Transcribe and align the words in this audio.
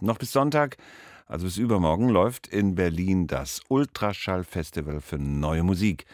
Noch 0.00 0.18
bis 0.18 0.32
Sonntag, 0.32 0.76
also 1.26 1.46
bis 1.46 1.56
übermorgen, 1.56 2.10
läuft 2.10 2.46
in 2.46 2.74
Berlin 2.74 3.26
das 3.26 3.62
Ultraschall-Festival 3.68 5.00
für 5.00 5.18
neue 5.18 5.62
Musik. 5.62 6.04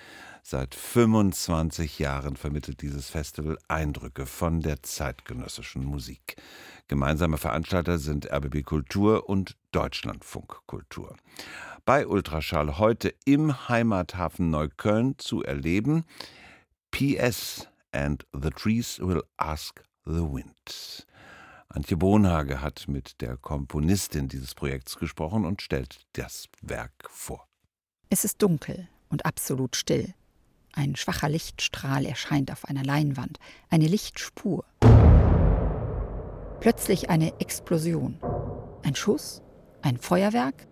Seit 0.44 0.76
25 0.76 1.98
Jahren 1.98 2.36
vermittelt 2.36 2.80
dieses 2.80 3.10
Festival 3.10 3.58
Eindrücke 3.66 4.26
von 4.26 4.60
der 4.60 4.82
zeitgenössischen 4.82 5.84
Musik. 5.84 6.36
Gemeinsame 6.86 7.38
Veranstalter 7.38 7.98
sind 7.98 8.30
RBB 8.30 8.64
Kultur 8.64 9.28
und 9.28 9.56
Deutschlandfunk 9.72 10.60
Kultur. 10.66 11.16
Bei 11.84 12.06
Ultraschall 12.06 12.78
heute 12.78 13.12
im 13.24 13.68
Heimathafen 13.68 14.50
Neukölln 14.50 15.18
zu 15.18 15.42
erleben 15.42 16.04
PS 16.92 17.68
and 17.90 18.24
the 18.32 18.50
Trees 18.50 19.00
Will 19.00 19.22
Ask 19.38 19.82
the 20.04 20.22
Wind. 20.22 21.06
Antje 21.74 21.96
Bonhage 21.96 22.60
hat 22.60 22.86
mit 22.86 23.22
der 23.22 23.38
Komponistin 23.38 24.28
dieses 24.28 24.54
Projekts 24.54 24.98
gesprochen 24.98 25.46
und 25.46 25.62
stellt 25.62 26.02
das 26.12 26.48
Werk 26.60 26.92
vor. 27.08 27.46
Es 28.10 28.26
ist 28.26 28.42
dunkel 28.42 28.88
und 29.08 29.24
absolut 29.24 29.74
still. 29.74 30.12
Ein 30.74 30.96
schwacher 30.96 31.30
Lichtstrahl 31.30 32.04
erscheint 32.04 32.52
auf 32.52 32.66
einer 32.66 32.84
Leinwand, 32.84 33.38
eine 33.70 33.86
Lichtspur. 33.86 34.66
Plötzlich 36.60 37.08
eine 37.08 37.40
Explosion. 37.40 38.20
Ein 38.82 38.94
Schuss? 38.94 39.40
Ein 39.80 39.96
Feuerwerk? 39.96 40.66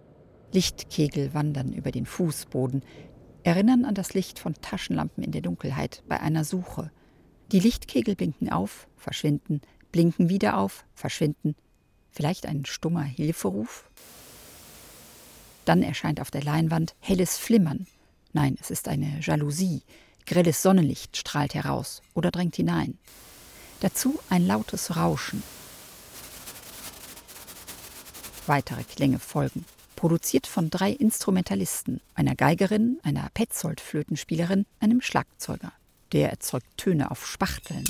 Lichtkegel 0.52 1.32
wandern 1.32 1.72
über 1.72 1.92
den 1.92 2.04
Fußboden, 2.04 2.84
erinnern 3.42 3.86
an 3.86 3.94
das 3.94 4.12
Licht 4.12 4.38
von 4.38 4.52
Taschenlampen 4.52 5.24
in 5.24 5.32
der 5.32 5.40
Dunkelheit 5.40 6.02
bei 6.08 6.20
einer 6.20 6.44
Suche. 6.44 6.90
Die 7.52 7.60
Lichtkegel 7.60 8.16
blinken 8.16 8.52
auf, 8.52 8.86
verschwinden, 8.96 9.62
blinken 9.92 10.28
wieder 10.28 10.56
auf, 10.58 10.84
verschwinden. 10.94 11.54
Vielleicht 12.10 12.46
ein 12.46 12.64
stummer 12.64 13.02
Hilferuf? 13.02 13.88
Dann 15.64 15.82
erscheint 15.82 16.20
auf 16.20 16.30
der 16.30 16.42
Leinwand 16.42 16.94
helles 17.00 17.36
Flimmern. 17.36 17.86
Nein, 18.32 18.56
es 18.60 18.70
ist 18.70 18.88
eine 18.88 19.20
Jalousie. 19.20 19.82
Grelles 20.26 20.62
Sonnenlicht 20.62 21.16
strahlt 21.16 21.54
heraus 21.54 22.02
oder 22.14 22.30
drängt 22.30 22.56
hinein. 22.56 22.98
Dazu 23.80 24.18
ein 24.28 24.46
lautes 24.46 24.96
Rauschen. 24.96 25.42
Weitere 28.46 28.84
Klänge 28.84 29.18
folgen 29.18 29.64
produziert 30.00 30.46
von 30.46 30.70
drei 30.70 30.92
Instrumentalisten, 30.92 32.00
einer 32.14 32.34
Geigerin, 32.34 32.98
einer 33.02 33.28
Petzold-Flötenspielerin, 33.34 34.64
einem 34.80 35.02
Schlagzeuger. 35.02 35.72
Der 36.12 36.30
erzeugt 36.30 36.64
Töne 36.78 37.10
auf 37.10 37.26
Spachteln. 37.26 37.84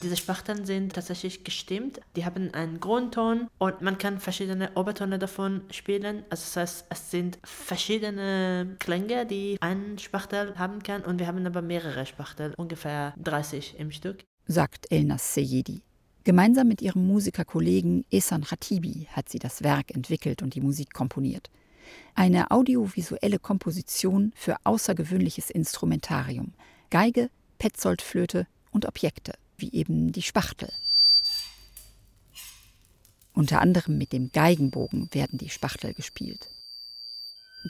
Diese 0.00 0.16
Spachteln 0.16 0.64
sind 0.64 0.92
tatsächlich 0.92 1.42
gestimmt. 1.42 2.00
Die 2.14 2.24
haben 2.24 2.54
einen 2.54 2.78
Grundton 2.78 3.48
und 3.58 3.82
man 3.82 3.98
kann 3.98 4.20
verschiedene 4.20 4.70
Obertöne 4.76 5.18
davon 5.18 5.62
spielen. 5.72 6.22
Also 6.30 6.44
das 6.44 6.56
heißt, 6.56 6.86
es 6.88 7.10
sind 7.10 7.38
verschiedene 7.42 8.76
Klänge, 8.78 9.26
die 9.26 9.56
ein 9.60 9.98
Spachtel 9.98 10.56
haben 10.56 10.84
kann 10.84 11.02
und 11.02 11.18
wir 11.18 11.26
haben 11.26 11.44
aber 11.44 11.62
mehrere 11.62 12.06
Spachtel, 12.06 12.54
ungefähr 12.56 13.12
30 13.16 13.74
im 13.80 13.90
Stück. 13.90 14.22
Sagt 14.46 14.86
Elnas 14.92 15.34
Seyedi. 15.34 15.82
Gemeinsam 16.22 16.68
mit 16.68 16.80
ihrem 16.80 17.04
Musikerkollegen 17.04 18.04
Esan 18.12 18.44
Khatibi 18.44 19.08
hat 19.10 19.28
sie 19.28 19.40
das 19.40 19.64
Werk 19.64 19.90
entwickelt 19.96 20.42
und 20.42 20.54
die 20.54 20.60
Musik 20.60 20.92
komponiert. 20.92 21.50
Eine 22.14 22.52
audiovisuelle 22.52 23.40
Komposition 23.40 24.32
für 24.36 24.58
außergewöhnliches 24.62 25.50
Instrumentarium, 25.50 26.52
Geige, 26.90 27.30
Petzoldflöte 27.58 28.46
und 28.70 28.86
Objekte, 28.86 29.32
wie 29.58 29.72
eben 29.72 30.12
die 30.12 30.22
Spachtel. 30.22 30.72
Unter 33.34 33.60
anderem 33.60 33.98
mit 33.98 34.12
dem 34.12 34.32
Geigenbogen 34.32 35.08
werden 35.12 35.38
die 35.38 35.50
Spachtel 35.50 35.94
gespielt. 35.94 36.48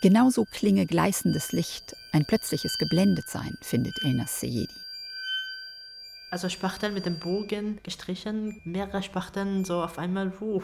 Genauso 0.00 0.44
klinge 0.44 0.86
gleißendes 0.86 1.52
Licht, 1.52 1.96
ein 2.12 2.24
plötzliches 2.24 2.78
Geblendetsein, 2.78 3.56
findet 3.62 3.94
Elnas 4.04 4.40
Seyedi. 4.40 4.68
Also 6.30 6.48
Spachteln 6.48 6.92
mit 6.92 7.06
dem 7.06 7.18
Bogen 7.18 7.80
gestrichen, 7.82 8.60
mehrere 8.64 9.02
Spachteln 9.02 9.64
so 9.64 9.82
auf 9.82 9.98
einmal, 9.98 10.32
uh, 10.40 10.62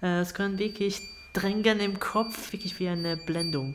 es 0.00 0.34
können 0.34 0.58
wirklich 0.58 1.00
drängen 1.32 1.80
im 1.80 1.98
Kopf, 1.98 2.52
wirklich 2.52 2.78
wie 2.78 2.88
eine 2.88 3.16
Blendung. 3.16 3.74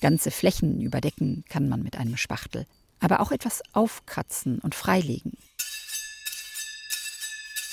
Ganze 0.00 0.30
Flächen 0.30 0.80
überdecken 0.80 1.44
kann 1.48 1.68
man 1.68 1.82
mit 1.82 1.96
einem 1.96 2.16
Spachtel, 2.16 2.66
aber 3.00 3.20
auch 3.20 3.32
etwas 3.32 3.62
aufkratzen 3.72 4.58
und 4.58 4.74
freilegen. 4.74 5.32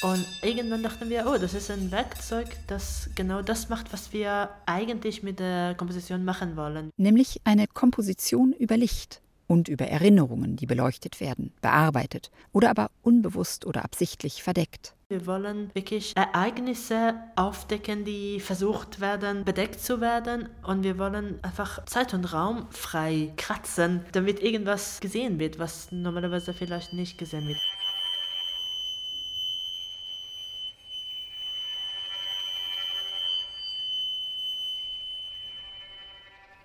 Und 0.01 0.25
irgendwann 0.43 0.83
dachten 0.83 1.09
wir, 1.09 1.25
oh, 1.27 1.37
das 1.37 1.53
ist 1.53 1.71
ein 1.71 1.89
Werkzeug, 1.91 2.47
das 2.67 3.09
genau 3.15 3.41
das 3.41 3.69
macht, 3.69 3.91
was 3.91 4.13
wir 4.13 4.49
eigentlich 4.65 5.23
mit 5.23 5.39
der 5.39 5.73
Komposition 5.75 6.23
machen 6.23 6.55
wollen. 6.55 6.91
Nämlich 6.97 7.41
eine 7.43 7.65
Komposition 7.67 8.53
über 8.53 8.77
Licht 8.77 9.21
und 9.47 9.67
über 9.67 9.87
Erinnerungen, 9.87 10.55
die 10.55 10.65
beleuchtet 10.65 11.19
werden, 11.19 11.53
bearbeitet 11.61 12.31
oder 12.51 12.69
aber 12.69 12.91
unbewusst 13.01 13.65
oder 13.65 13.83
absichtlich 13.83 14.43
verdeckt. 14.43 14.95
Wir 15.07 15.27
wollen 15.27 15.69
wirklich 15.75 16.17
Ereignisse 16.17 17.13
aufdecken, 17.35 18.05
die 18.05 18.39
versucht 18.39 18.99
werden, 18.99 19.45
bedeckt 19.45 19.79
zu 19.79 20.01
werden. 20.01 20.49
Und 20.65 20.83
wir 20.83 20.97
wollen 20.97 21.37
einfach 21.43 21.85
Zeit 21.85 22.15
und 22.15 22.33
Raum 22.33 22.65
frei 22.71 23.31
kratzen, 23.37 24.01
damit 24.13 24.41
irgendwas 24.41 24.99
gesehen 25.01 25.37
wird, 25.37 25.59
was 25.59 25.91
normalerweise 25.91 26.53
vielleicht 26.53 26.93
nicht 26.93 27.19
gesehen 27.19 27.47
wird. 27.47 27.59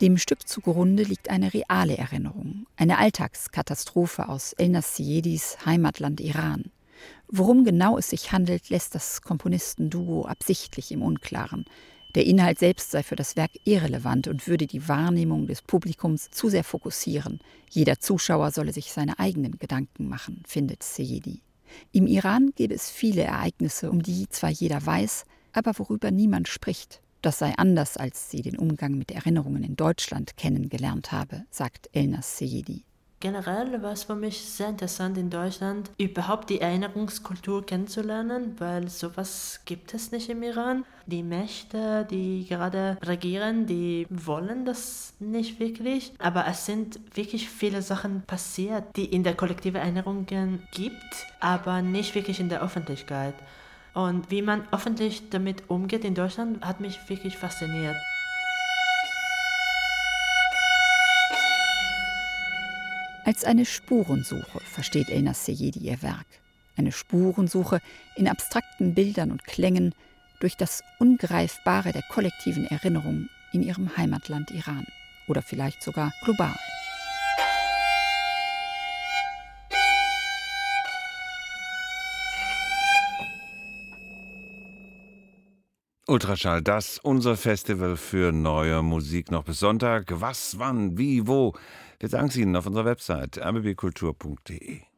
Dem 0.01 0.17
Stück 0.17 0.49
zugrunde 0.49 1.03
liegt 1.03 1.29
eine 1.29 1.53
reale 1.53 1.99
Erinnerung, 1.99 2.65
eine 2.77 2.97
Alltagskatastrophe 2.97 4.31
aus 4.31 4.55
Elnas 4.55 4.97
Siedis 4.97 5.59
Heimatland 5.67 6.23
Iran. 6.23 6.71
Worum 7.29 7.65
genau 7.65 7.99
es 7.99 8.09
sich 8.09 8.33
handelt, 8.33 8.71
lässt 8.71 8.95
das 8.95 9.21
Komponistenduo 9.21 10.25
absichtlich 10.25 10.91
im 10.91 11.03
Unklaren. 11.03 11.67
Der 12.15 12.25
Inhalt 12.25 12.59
selbst 12.59 12.93
sei 12.93 13.03
für 13.03 13.15
das 13.15 13.37
Werk 13.37 13.51
irrelevant 13.65 14.27
und 14.27 14.49
würde 14.49 14.67
die 14.67 14.89
Wahrnehmung 14.89 15.47
des 15.47 15.61
Publikums 15.61 16.31
zu 16.31 16.49
sehr 16.49 16.65
fokussieren. 16.65 17.39
Jeder 17.69 18.01
Zuschauer 18.01 18.53
solle 18.53 18.73
sich 18.73 18.93
seine 18.93 19.19
eigenen 19.19 19.59
Gedanken 19.59 20.09
machen, 20.09 20.43
findet 20.47 20.83
Seyedi. 20.83 21.43
Im 21.93 22.07
Iran 22.07 22.53
gäbe 22.57 22.73
es 22.73 22.89
viele 22.89 23.25
Ereignisse, 23.25 23.91
um 23.91 24.03
die 24.03 24.31
zwar 24.31 24.51
jeder 24.51 24.85
weiß, 24.85 25.27
aber 25.53 25.79
worüber 25.79 26.11
niemand 26.11 26.49
spricht. 26.49 27.03
Das 27.23 27.39
sei 27.39 27.53
anders, 27.57 27.97
als 27.97 28.31
sie 28.31 28.41
den 28.41 28.57
Umgang 28.59 28.97
mit 28.97 29.11
Erinnerungen 29.11 29.63
in 29.63 29.77
Deutschland 29.77 30.37
kennengelernt 30.37 31.13
habe, 31.13 31.45
sagt 31.51 31.91
Elnas 31.93 32.39
Seyedi. 32.39 32.85
Generell 33.23 33.83
war 33.83 33.93
es 33.93 34.05
für 34.05 34.15
mich 34.15 34.41
sehr 34.41 34.71
interessant 34.71 35.19
in 35.19 35.29
Deutschland, 35.29 35.91
überhaupt 35.99 36.49
die 36.49 36.63
Erinnerungskultur 36.63 37.67
kennenzulernen, 37.67 38.55
weil 38.59 38.89
sowas 38.89 39.61
gibt 39.67 39.93
es 39.93 40.11
nicht 40.11 40.31
im 40.31 40.43
Iran. 40.43 40.87
Die 41.05 41.23
Mächte, 41.23 42.07
die 42.11 42.47
gerade 42.49 42.97
regieren, 43.03 43.67
die 43.67 44.07
wollen 44.09 44.65
das 44.65 45.13
nicht 45.19 45.61
wirklich, 45.61 46.15
aber 46.19 46.47
es 46.47 46.65
sind 46.65 46.99
wirklich 47.15 47.51
viele 47.51 47.83
Sachen 47.83 48.23
passiert, 48.23 48.85
die 48.97 49.05
in 49.05 49.23
der 49.23 49.35
kollektiven 49.35 49.83
Erinnerung 49.83 50.25
gibt, 50.25 51.27
aber 51.41 51.83
nicht 51.83 52.15
wirklich 52.15 52.41
in 52.41 52.49
der 52.49 52.63
Öffentlichkeit. 52.63 53.35
Und 53.95 54.31
wie 54.31 54.43
man 54.43 54.63
öffentlich 54.73 55.31
damit 55.31 55.69
umgeht 55.69 56.05
in 56.05 56.15
Deutschland, 56.15 56.65
hat 56.65 56.81
mich 56.81 56.99
wirklich 57.09 57.37
fasziniert. 57.37 57.97
Als 63.25 63.45
eine 63.45 63.65
Spurensuche 63.65 64.61
versteht 64.61 65.11
Elna 65.11 65.35
Seyedi 65.35 65.81
ihr 65.81 66.03
Werk. 66.03 66.27
Eine 66.77 66.93
Spurensuche 66.93 67.81
in 68.17 68.29
abstrakten 68.29 68.95
Bildern 68.95 69.31
und 69.31 69.45
Klängen 69.45 69.95
durch 70.41 70.57
das 70.57 70.83
Ungreifbare 70.99 71.93
der 71.93 72.03
kollektiven 72.03 72.67
Erinnerung 72.67 73.29
in 73.53 73.63
ihrem 73.63 73.97
Heimatland 73.97 74.51
Iran 74.51 74.87
oder 75.29 75.43
vielleicht 75.43 75.83
sogar 75.83 76.13
global. 76.25 76.57
Ultraschall, 86.11 86.61
das 86.61 86.99
unser 86.99 87.37
Festival 87.37 87.97
für 87.97 88.33
neue 88.33 88.83
Musik 88.83 89.31
noch 89.31 89.45
bis 89.45 89.61
Sonntag. 89.61 90.07
Was, 90.21 90.59
wann, 90.59 90.99
wie, 90.99 91.29
wo? 91.29 91.55
Wir 92.01 92.09
sagen 92.09 92.27
es 92.27 92.37
Ihnen 92.37 92.57
auf 92.57 92.67
unserer 92.67 92.85
Website 92.85 93.39
rbbkultur.de. 93.39 94.90